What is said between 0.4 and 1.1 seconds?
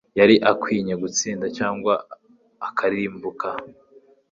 akwinye